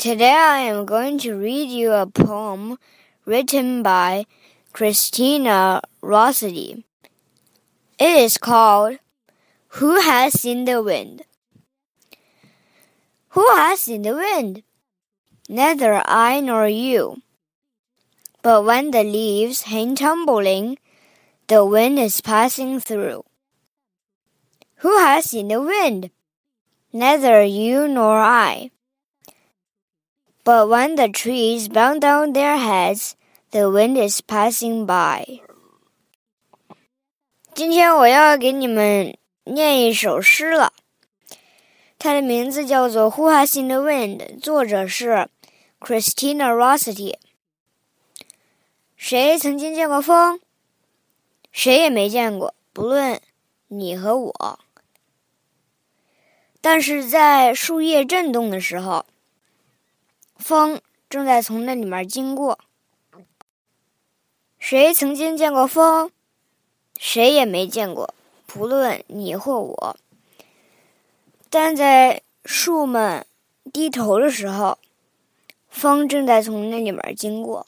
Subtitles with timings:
[0.00, 2.78] Today I am going to read you a poem
[3.26, 4.24] written by
[4.72, 6.86] Christina Rossetti.
[7.98, 8.96] It is called
[9.76, 11.24] Who Has Seen the Wind?
[13.36, 14.62] Who has seen the wind?
[15.50, 17.20] Neither I nor you.
[18.40, 20.78] But when the leaves hang tumbling,
[21.48, 23.24] the wind is passing through.
[24.76, 26.10] Who has seen the wind?
[26.90, 28.70] Neither you nor I.
[30.50, 33.14] But when the trees bow down their heads,
[33.52, 35.42] the wind is passing by.
[37.54, 40.72] 今天我要给你们念一首诗了，
[42.00, 45.28] 它的名字叫做《Who Has In the Wind》，作者是
[45.78, 47.14] Christina Rossetti。
[48.96, 50.40] 谁曾经见过风？
[51.52, 53.20] 谁也没见过，不论
[53.68, 54.58] 你和我。
[56.60, 59.06] 但是在树叶震动的时候，
[60.40, 62.58] 风正在从那里面经过。
[64.58, 66.10] 谁曾经见过风？
[66.98, 68.12] 谁也没见过，
[68.46, 69.96] 不论你或我。
[71.48, 73.26] 但在树们
[73.72, 74.78] 低头的时候，
[75.68, 77.66] 风正在从那里面经过。